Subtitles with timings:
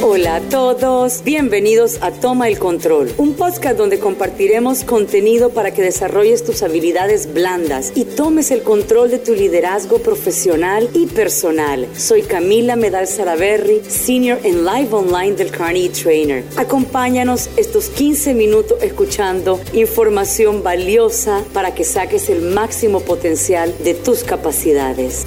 [0.00, 5.82] Hola a todos, bienvenidos a Toma el Control, un podcast donde compartiremos contenido para que
[5.82, 11.86] desarrolles tus habilidades blandas y tomes el control de tu liderazgo profesional y personal.
[11.96, 16.44] Soy Camila Medal Saraberry, Senior en Live Online del Carnegie Trainer.
[16.56, 24.24] Acompáñanos estos 15 minutos escuchando información valiosa para que saques el máximo potencial de tus
[24.24, 25.26] capacidades.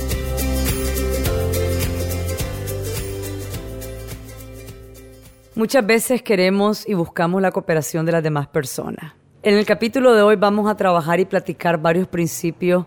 [5.55, 9.13] Muchas veces queremos y buscamos la cooperación de las demás personas.
[9.41, 12.86] En el capítulo de hoy vamos a trabajar y platicar varios principios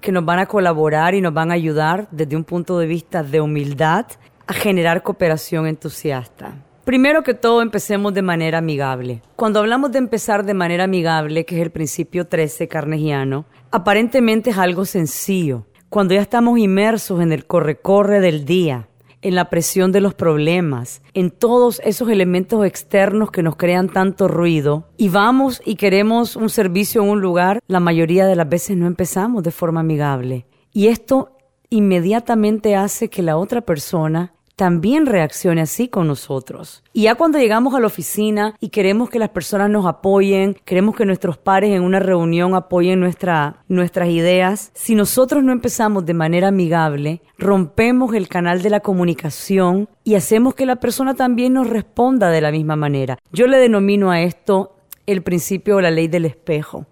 [0.00, 3.22] que nos van a colaborar y nos van a ayudar desde un punto de vista
[3.22, 4.06] de humildad
[4.46, 6.54] a generar cooperación entusiasta.
[6.84, 9.20] Primero que todo, empecemos de manera amigable.
[9.34, 14.56] Cuando hablamos de empezar de manera amigable, que es el principio 13 carnegiano, aparentemente es
[14.56, 15.66] algo sencillo.
[15.90, 18.88] Cuando ya estamos inmersos en el corre-corre del día,
[19.22, 24.28] en la presión de los problemas, en todos esos elementos externos que nos crean tanto
[24.28, 28.76] ruido y vamos y queremos un servicio en un lugar, la mayoría de las veces
[28.76, 30.46] no empezamos de forma amigable.
[30.72, 31.36] Y esto
[31.70, 36.82] inmediatamente hace que la otra persona también reaccione así con nosotros.
[36.94, 40.96] Y ya cuando llegamos a la oficina y queremos que las personas nos apoyen, queremos
[40.96, 46.14] que nuestros pares en una reunión apoyen nuestra, nuestras ideas, si nosotros no empezamos de
[46.14, 51.68] manera amigable, rompemos el canal de la comunicación y hacemos que la persona también nos
[51.68, 53.18] responda de la misma manera.
[53.32, 56.86] Yo le denomino a esto el principio o la ley del espejo.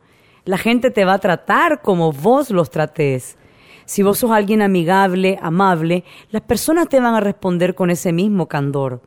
[0.44, 3.38] La gente te va a tratar como vos los trates.
[3.86, 8.48] Si vos sos alguien amigable, amable, las personas te van a responder con ese mismo
[8.48, 9.02] candor.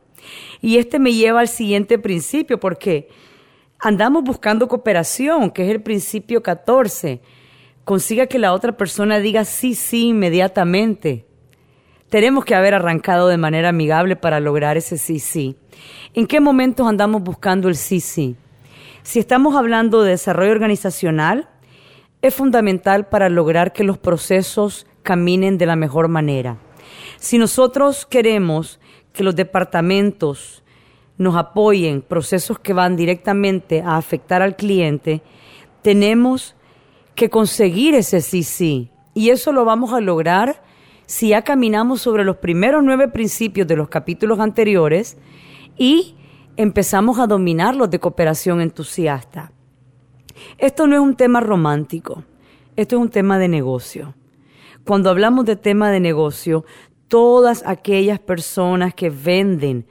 [0.60, 3.08] Y este me lleva al siguiente principio, porque
[3.78, 7.20] andamos buscando cooperación, que es el principio 14.
[7.84, 11.26] Consiga que la otra persona diga sí, sí inmediatamente.
[12.08, 15.56] Tenemos que haber arrancado de manera amigable para lograr ese sí, sí.
[16.14, 18.36] ¿En qué momentos andamos buscando el sí, sí?
[19.02, 21.48] Si estamos hablando de desarrollo organizacional,
[22.22, 26.58] es fundamental para lograr que los procesos caminen de la mejor manera.
[27.18, 28.80] Si nosotros queremos
[29.12, 30.62] que los departamentos
[31.16, 35.22] nos apoyen procesos que van directamente a afectar al cliente,
[35.82, 36.54] tenemos
[37.14, 38.90] que conseguir ese sí sí.
[39.14, 40.62] Y eso lo vamos a lograr
[41.06, 45.16] si ya caminamos sobre los primeros nueve principios de los capítulos anteriores
[45.76, 46.14] y
[46.56, 49.52] empezamos a dominarlos de cooperación entusiasta.
[50.58, 52.24] Esto no es un tema romántico,
[52.76, 54.14] esto es un tema de negocio.
[54.84, 56.64] Cuando hablamos de tema de negocio,
[57.08, 59.86] todas aquellas personas que venden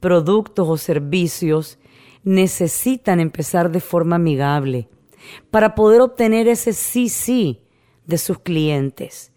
[0.00, 1.78] productos o servicios
[2.24, 4.88] necesitan empezar de forma amigable
[5.50, 7.62] para poder obtener ese sí sí
[8.06, 9.32] de sus clientes.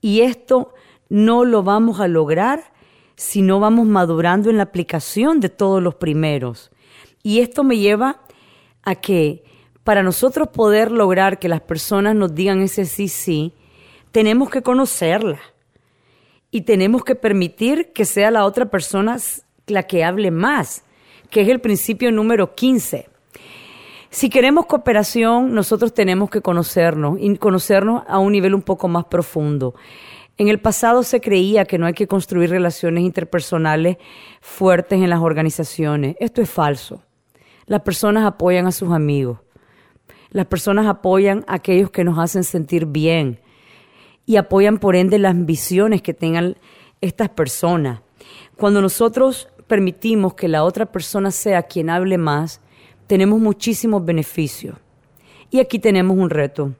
[0.00, 0.74] Y esto
[1.08, 2.72] no lo vamos a lograr
[3.16, 6.70] si no vamos madurando en la aplicación de todos los primeros.
[7.22, 8.20] Y esto me lleva
[8.82, 9.44] a que
[9.84, 13.52] para nosotros poder lograr que las personas nos digan ese sí, sí,
[14.10, 15.40] tenemos que conocerla
[16.50, 19.18] y tenemos que permitir que sea la otra persona
[19.66, 20.84] la que hable más,
[21.30, 23.08] que es el principio número 15.
[24.10, 29.06] Si queremos cooperación, nosotros tenemos que conocernos y conocernos a un nivel un poco más
[29.06, 29.74] profundo.
[30.38, 33.96] En el pasado se creía que no hay que construir relaciones interpersonales
[34.40, 36.16] fuertes en las organizaciones.
[36.20, 37.02] Esto es falso.
[37.66, 39.38] Las personas apoyan a sus amigos.
[40.34, 43.38] Las personas apoyan a aquellos que nos hacen sentir bien
[44.26, 46.56] y apoyan por ende las ambiciones que tengan
[47.00, 48.00] estas personas.
[48.56, 52.60] Cuando nosotros permitimos que la otra persona sea quien hable más,
[53.06, 54.76] tenemos muchísimos beneficios.
[55.52, 56.74] Y aquí tenemos un reto.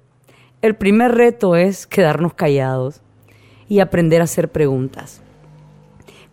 [0.61, 3.03] El primer reto es quedarnos callados
[3.69, 5.23] y aprender a hacer preguntas.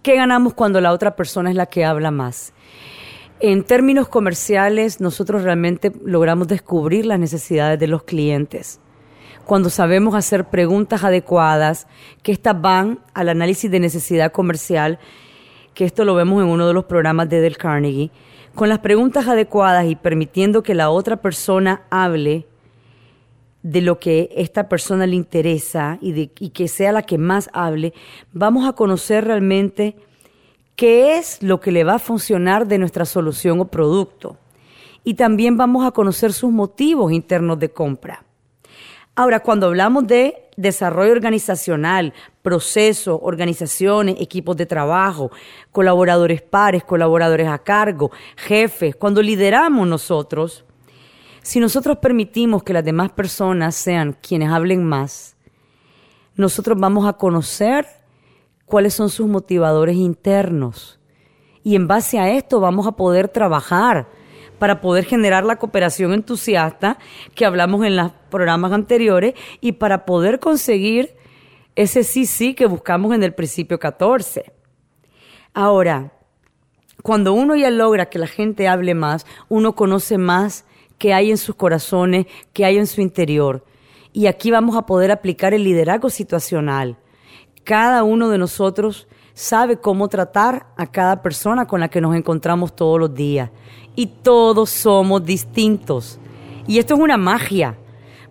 [0.02, 2.52] ¿Qué ganamos cuando la otra persona es la que habla más?
[3.44, 8.79] En términos comerciales, nosotros realmente logramos descubrir las necesidades de los clientes.
[9.46, 11.88] Cuando sabemos hacer preguntas adecuadas,
[12.22, 15.00] que estas van al análisis de necesidad comercial,
[15.74, 18.12] que esto lo vemos en uno de los programas de Del Carnegie,
[18.54, 22.45] con las preguntas adecuadas y permitiendo que la otra persona hable
[23.63, 27.95] de lo que esta persona le interesa y, y que sea la que más hable,
[28.33, 29.95] vamos a conocer realmente
[30.81, 34.38] qué es lo que le va a funcionar de nuestra solución o producto.
[35.04, 38.25] Y también vamos a conocer sus motivos internos de compra.
[39.13, 45.30] Ahora, cuando hablamos de desarrollo organizacional, procesos, organizaciones, equipos de trabajo,
[45.72, 50.66] colaboradores pares, colaboradores a cargo, jefes, cuando lideramos nosotros,
[51.44, 55.36] si nosotros permitimos que las demás personas sean quienes hablen más,
[56.36, 58.00] nosotros vamos a conocer
[58.71, 60.97] cuáles son sus motivadores internos
[61.62, 64.07] Y en base a esto vamos a poder trabajar
[64.59, 66.97] para poder generar la cooperación entusiasta
[67.35, 71.15] que hablamos en los programas anteriores y para poder conseguir
[71.75, 74.53] ese sí sí que buscamos en el principio 14.
[75.53, 76.13] Ahora,
[77.03, 80.65] cuando uno ya logra que la gente hable más, uno conoce más
[80.97, 83.65] qué hay en sus corazones, qué hay en su interior.
[84.13, 86.97] Y aquí vamos a poder aplicar el liderazgo situacional.
[87.63, 92.75] Cada uno de nosotros sabe cómo tratar a cada persona con la que nos encontramos
[92.75, 93.50] todos los días.
[93.96, 96.19] Y todos somos distintos.
[96.68, 97.78] Y esto es una magia.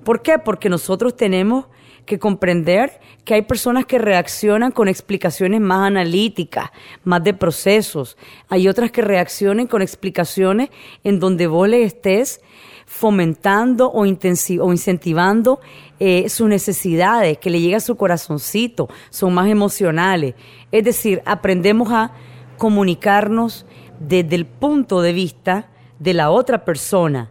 [0.05, 0.39] ¿Por qué?
[0.39, 1.67] Porque nosotros tenemos
[2.07, 6.71] que comprender que hay personas que reaccionan con explicaciones más analíticas,
[7.05, 8.17] más de procesos.
[8.49, 10.71] Hay otras que reaccionen con explicaciones
[11.05, 12.41] en donde vos le estés
[12.91, 15.61] fomentando o, o incentivando
[16.01, 20.35] eh, sus necesidades, que le llegue a su corazoncito, son más emocionales.
[20.73, 22.11] Es decir, aprendemos a
[22.59, 23.65] comunicarnos
[24.01, 25.71] desde el punto de vista
[26.01, 27.31] de la otra persona,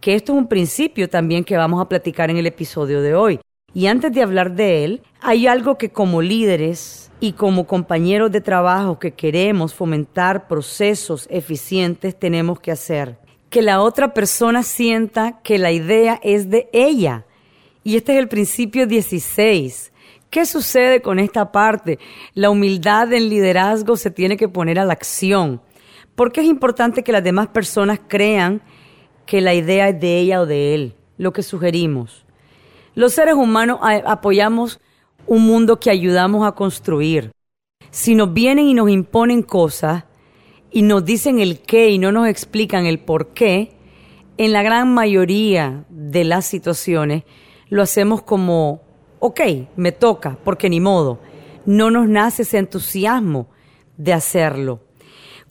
[0.00, 3.40] que esto es un principio también que vamos a platicar en el episodio de hoy.
[3.74, 8.40] Y antes de hablar de él, hay algo que como líderes y como compañeros de
[8.40, 13.18] trabajo que queremos fomentar procesos eficientes tenemos que hacer.
[13.50, 17.26] Que la otra persona sienta que la idea es de ella.
[17.84, 19.92] Y este es el principio 16.
[20.30, 21.98] ¿Qué sucede con esta parte?
[22.34, 25.60] La humildad del liderazgo se tiene que poner a la acción.
[26.14, 28.62] Porque es importante que las demás personas crean
[29.26, 32.24] que la idea es de ella o de él, lo que sugerimos.
[32.94, 34.80] Los seres humanos apoyamos
[35.26, 37.32] un mundo que ayudamos a construir.
[37.90, 40.04] Si nos vienen y nos imponen cosas
[40.70, 43.72] y nos dicen el qué y no nos explican el por qué,
[44.36, 47.24] en la gran mayoría de las situaciones
[47.68, 48.82] lo hacemos como,
[49.18, 49.40] ok,
[49.76, 51.20] me toca, porque ni modo.
[51.66, 53.48] No nos nace ese entusiasmo
[53.96, 54.80] de hacerlo.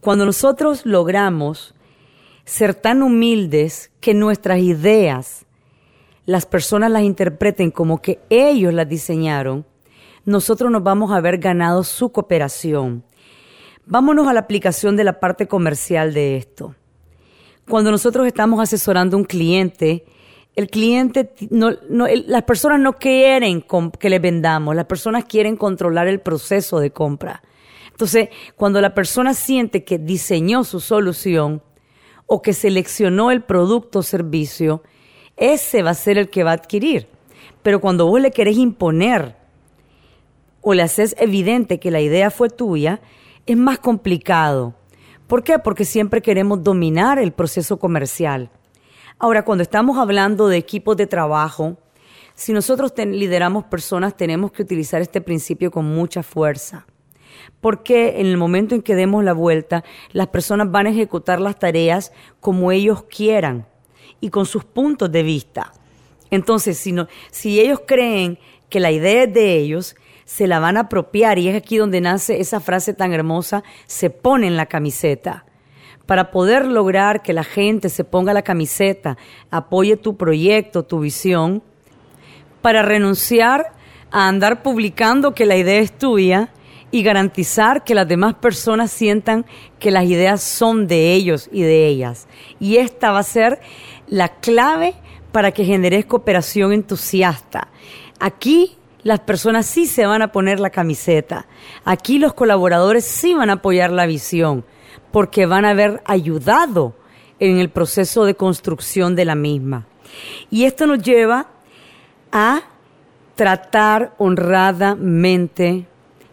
[0.02, 1.76] Cuando nosotros logramos
[2.46, 5.46] ser tan humildes que nuestras ideas
[6.26, 9.66] las personas las interpreten como que ellos las diseñaron,
[10.26, 13.04] nosotros nos vamos a haber ganado su cooperación.
[13.92, 16.76] Vámonos a la aplicación de la parte comercial de esto.
[17.68, 20.06] Cuando nosotros estamos asesorando a un cliente,
[20.56, 21.72] el cliente, no,
[22.28, 23.66] las personas no quieren
[24.00, 27.42] que le vendamos, las personas quieren controlar el proceso de compra.
[27.90, 31.64] Entonces, cuando la persona siente que diseñó su solución
[32.28, 34.84] o que seleccionó el producto o servicio,
[35.36, 37.08] ese va a ser el que va a adquirir.
[37.64, 39.36] Pero cuando vos le querés imponer
[40.62, 43.02] o le haces evidente que la idea fue tuya,
[43.52, 44.76] es más complicado.
[45.28, 45.58] ¿Por qué?
[45.60, 48.52] Porque siempre queremos dominar el proceso comercial.
[49.18, 51.78] Ahora, cuando estamos hablando de equipos de trabajo,
[52.36, 56.86] si nosotros lideramos personas, tenemos que utilizar este principio con mucha fuerza.
[57.60, 61.58] Porque en el momento en que demos la vuelta, las personas van a ejecutar las
[61.58, 63.68] tareas como ellos quieran
[64.22, 65.74] y con sus puntos de vista.
[66.30, 68.38] Entonces, si, no, si ellos creen
[68.70, 69.96] que la idea es de ellos,
[70.30, 74.12] se la van a apropiar y es aquí donde nace esa frase tan hermosa, se
[74.12, 75.44] pone en la camiseta.
[76.06, 79.18] Para poder lograr que la gente se ponga la camiseta,
[79.50, 81.64] apoye tu proyecto, tu visión,
[82.62, 83.74] para renunciar
[84.12, 86.50] a andar publicando que la idea es tuya
[86.92, 89.48] y garantizar que las demás personas sientan
[89.80, 92.28] que las ideas son de ellos y de ellas.
[92.60, 93.62] Y esta va a ser
[94.06, 94.94] la clave
[95.32, 97.70] para que generes cooperación entusiasta.
[98.20, 101.48] Aquí las personas sí se van a poner la camiseta.
[101.86, 104.66] Aquí los colaboradores sí van a apoyar la visión
[105.12, 106.96] porque van a haber ayudado
[107.40, 109.88] en el proceso de construcción de la misma.
[110.50, 111.48] Y esto nos lleva
[112.32, 112.62] a
[113.36, 115.86] tratar honradamente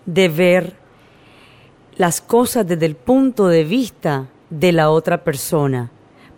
[0.04, 0.76] de ver
[1.96, 5.90] las cosas desde el punto de vista de la otra persona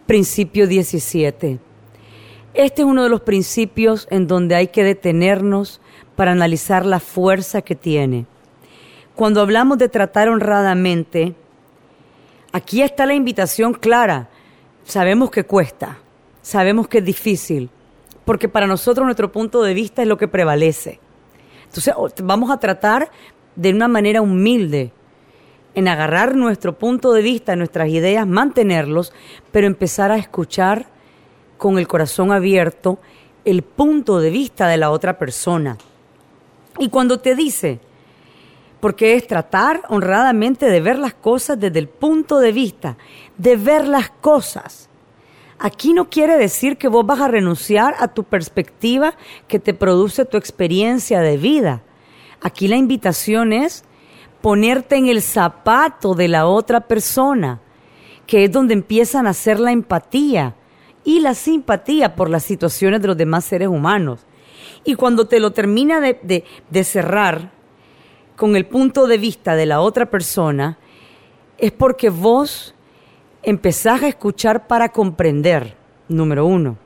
[0.09, 1.59] principio 17.
[2.55, 5.81] Este es uno de los principios en donde hay que detenernos
[6.17, 8.27] para analizar la fuerza que tiene.
[9.15, 11.35] Cuando hablamos de tratar honradamente,
[12.53, 14.29] aquí está la invitación clara.
[14.85, 15.99] Sabemos que cuesta,
[16.43, 17.71] sabemos que es difícil,
[18.25, 20.99] porque para nosotros nuestro punto de vista es lo que prevalece.
[21.65, 23.11] Entonces vamos a tratar
[23.55, 24.93] de una manera humilde,
[25.75, 29.13] en agarrar nuestro punto de vista, nuestras ideas, mantenerlos,
[29.53, 30.87] pero empezar a escuchar
[31.59, 32.99] con el corazón abierto
[33.45, 35.77] el punto de vista de la otra persona.
[36.79, 37.81] Y cuando te dice,
[38.81, 42.97] porque es tratar honradamente de ver las cosas desde el punto de vista,
[43.37, 44.89] de ver las cosas.
[45.59, 49.15] Aquí no quiere decir que vos vas a renunciar a tu perspectiva
[49.49, 51.83] que te produce tu experiencia de vida.
[52.41, 53.83] Aquí la invitación es
[54.41, 57.61] ponerte en el zapato de la otra persona,
[58.27, 60.55] que es donde empiezan a hacer la empatía
[61.05, 64.27] y la simpatía por las situaciones de los demás seres humanos.
[64.85, 67.51] Y cuando te lo termina de, de cerrar
[68.37, 70.79] con el punto de vista de la otra persona,
[71.59, 72.75] es porque vos
[73.43, 75.77] empezás a escuchar para comprender,
[76.09, 76.77] número uno.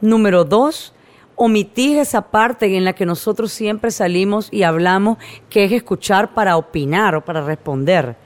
[0.00, 0.94] Número dos,
[1.34, 5.18] omitís esa parte en la que nosotros siempre salimos y hablamos,
[5.50, 8.16] que es escuchar para opinar o para responder.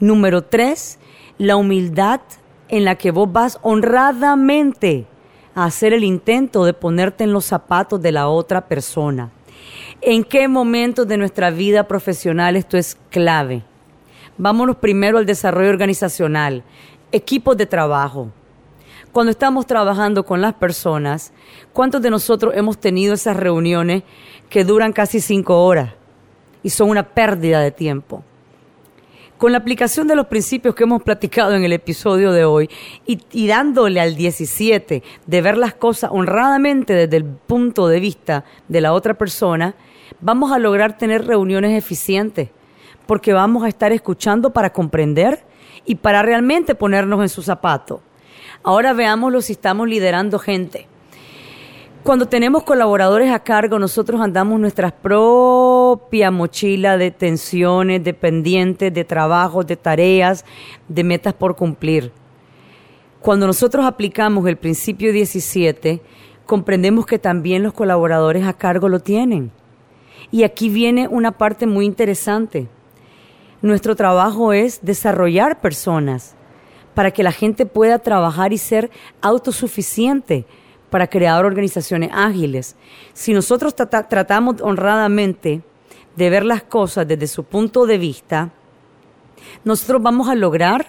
[0.00, 0.98] Número tres,
[1.38, 2.20] la humildad
[2.68, 5.06] en la que vos vas honradamente
[5.54, 9.30] a hacer el intento de ponerte en los zapatos de la otra persona.
[10.00, 13.62] ¿En qué momentos de nuestra vida profesional esto es clave?
[14.38, 16.62] Vámonos primero al desarrollo organizacional,
[17.12, 18.30] equipos de trabajo
[19.16, 21.32] cuando estamos trabajando con las personas,
[21.72, 24.02] ¿cuántos de nosotros hemos tenido esas reuniones
[24.50, 25.94] que duran casi cinco horas
[26.62, 28.22] y son una pérdida de tiempo?
[29.38, 32.70] Con la aplicación de los principios que hemos platicado en el episodio de hoy
[33.04, 38.80] y, dándole al 17 de ver las cosas honradamente desde el punto de vista de
[38.80, 39.74] la otra persona,
[40.22, 42.48] vamos a lograr tener reuniones eficientes
[43.06, 45.44] porque vamos a estar escuchando para comprender
[45.84, 48.00] y para realmente ponernos en su zapato.
[48.62, 50.88] Ahora veámoslo si estamos liderando gente.
[52.06, 59.04] Cuando tenemos colaboradores a cargo, nosotros andamos nuestra propia mochila de tensiones, de pendientes, de
[59.04, 60.44] trabajos, de tareas,
[60.86, 62.12] de metas por cumplir.
[63.18, 66.00] Cuando nosotros aplicamos el principio 17,
[66.46, 69.50] comprendemos que también los colaboradores a cargo lo tienen.
[70.30, 72.68] Y aquí viene una parte muy interesante.
[73.62, 76.36] Nuestro trabajo es desarrollar personas
[76.94, 80.46] para que la gente pueda trabajar y ser autosuficiente
[80.96, 82.74] para crear organizaciones ágiles.
[83.12, 85.60] Si nosotros tratamos honradamente
[86.16, 88.50] de ver las cosas desde su punto de vista,
[89.62, 90.86] nosotros vamos a lograr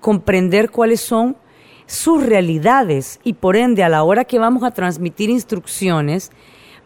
[0.00, 1.36] comprender cuáles son
[1.84, 6.32] sus realidades y por ende a la hora que vamos a transmitir instrucciones,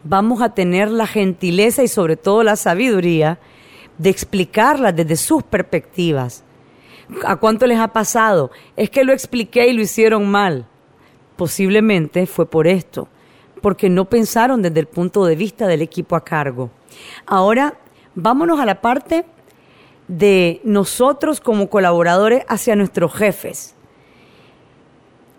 [0.02, 3.38] vamos a tener la gentileza y sobre todo la sabiduría
[3.96, 6.42] de explicarlas desde sus perspectivas.
[7.24, 8.50] ¿A cuánto les ha pasado?
[8.74, 10.66] Es que lo expliqué y lo hicieron mal.
[11.36, 13.08] Posiblemente fue por esto,
[13.60, 16.70] porque no pensaron desde el punto de vista del equipo a cargo.
[17.26, 17.74] Ahora,
[18.14, 19.24] vámonos a la parte
[20.08, 23.74] de nosotros como colaboradores hacia nuestros jefes.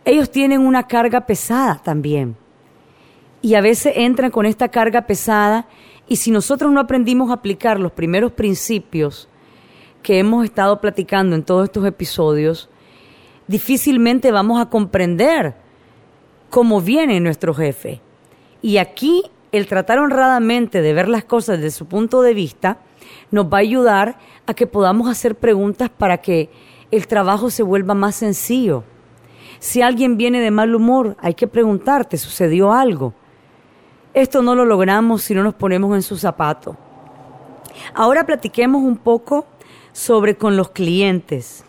[0.06, 2.38] Ellos tienen una carga pesada también.
[3.42, 5.68] Y a veces entran con esta carga pesada
[6.08, 9.28] y si nosotros no aprendimos a aplicar los primeros principios
[10.02, 12.70] que hemos estado platicando en todos estos episodios,
[13.48, 15.56] difícilmente vamos a comprender
[16.50, 18.02] cómo viene nuestro jefe.
[18.62, 22.80] Y aquí el tratar honradamente de ver las cosas desde su punto de vista
[23.32, 26.50] nos va a ayudar a que podamos hacer preguntas para que
[26.92, 28.84] el trabajo se vuelva más sencillo.
[29.60, 33.14] Si alguien viene de mal humor, hay que preguntarte, ¿sucedió algo?
[34.14, 36.78] Esto no lo logramos si no nos ponemos en su zapato.
[37.94, 39.46] Ahora platiquemos un poco
[39.92, 41.64] sobre con los clientes.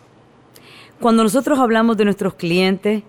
[0.99, 3.03] Cuando nosotros hablamos de nuestros clientes,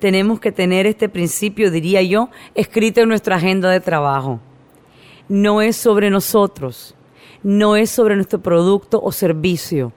[0.00, 4.40] tenemos que tener este principio, diría yo, escrito en nuestra agenda de trabajo.
[5.28, 6.96] No es sobre nosotros,
[7.42, 9.92] no es sobre nuestro producto o servicio,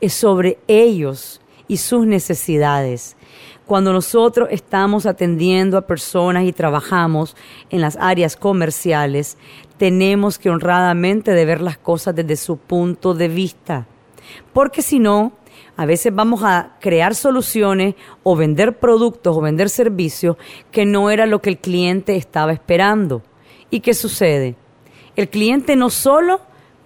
[0.00, 3.16] es sobre ellos y sus necesidades.
[3.66, 7.36] Cuando nosotros estamos atendiendo a personas y trabajamos
[7.68, 9.36] en las áreas comerciales,
[9.76, 13.86] tenemos que honradamente ver las cosas desde su punto de vista
[14.52, 15.32] porque si no,
[15.80, 20.36] a veces vamos a crear soluciones o vender productos o vender servicios
[20.70, 23.22] que no era lo que el cliente estaba esperando.
[23.70, 24.56] ¿Y qué sucede?
[25.16, 26.42] El cliente no solo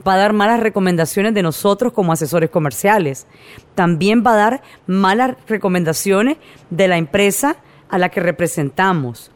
[0.06, 3.26] va a dar malas recomendaciones de nosotros como asesores comerciales,
[3.74, 6.36] también va a dar malas recomendaciones
[6.70, 7.56] de la empresa
[7.88, 9.32] a la que representamos.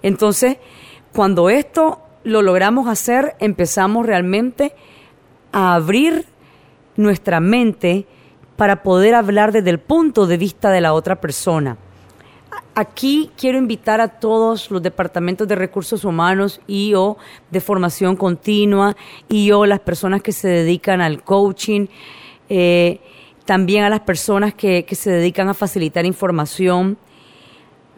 [0.00, 0.56] Entonces,
[1.12, 4.74] cuando esto lo logramos hacer, empezamos realmente
[5.52, 6.24] a abrir
[6.96, 8.06] nuestra mente
[8.56, 11.76] para poder hablar desde el punto de vista de la otra persona.
[12.76, 17.16] Aquí quiero invitar a todos los departamentos de recursos humanos y o
[17.50, 18.96] de formación continua
[19.28, 21.86] y o las personas que se dedican al coaching,
[22.48, 23.00] eh,
[23.44, 26.98] también a las personas que, que se dedican a facilitar información.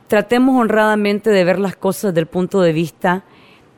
[0.09, 3.25] Tratemos honradamente de ver las cosas desde el punto de vista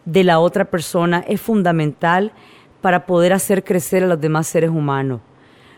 [0.05, 1.25] de la otra persona.
[1.29, 2.33] Es fundamental
[2.81, 5.21] para poder hacer crecer a los demás seres humanos.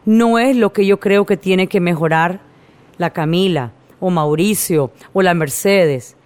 [0.05, 2.41] No es lo que yo creo que tiene que mejorar
[2.99, 6.17] la Camila o Mauricio o la Mercedes.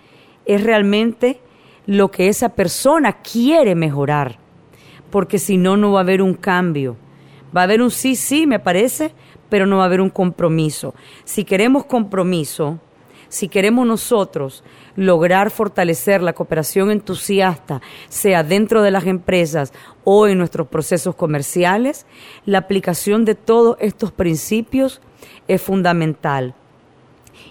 [0.44, 1.40] Es realmente
[1.86, 4.38] lo que esa persona quiere mejorar.
[5.10, 6.96] Porque si no, no va a haber un cambio.
[7.56, 9.12] Va a haber un sí, sí, me parece,
[9.48, 10.94] pero no va a haber un compromiso.
[11.24, 12.80] Si queremos compromiso,
[13.34, 14.62] si queremos nosotros
[14.94, 19.72] lograr fortalecer la cooperación entusiasta, sea dentro de las empresas
[20.04, 22.06] o en nuestros procesos comerciales,
[22.46, 25.00] la aplicación de todos estos principios
[25.48, 26.54] es fundamental.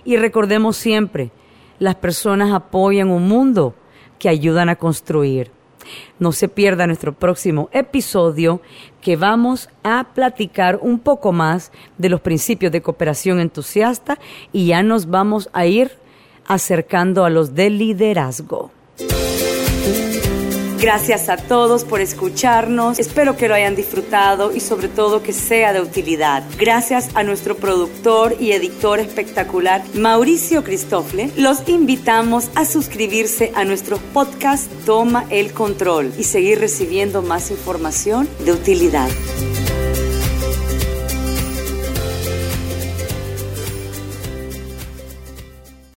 [0.05, 1.31] Y recordemos siempre,
[1.79, 3.75] las personas apoyan un mundo
[4.19, 5.51] que ayudan a construir.
[6.19, 8.61] No se pierda nuestro próximo episodio
[9.01, 14.19] que vamos a platicar un poco más de los principios de cooperación entusiasta
[14.51, 15.91] y ya nos vamos a ir
[16.47, 18.62] acercando a los de liderazgo.
[20.83, 22.99] Gracias a todos por escucharnos.
[22.99, 26.43] Espero que lo hayan disfrutado y sobre todo que sea de utilidad.
[26.59, 31.31] Gracias a nuestro productor y editor espectacular, Mauricio Cristófle.
[31.37, 38.27] Los invitamos a suscribirse a nuestro podcast Toma el Control y seguir recibiendo más información
[38.43, 39.07] de utilidad.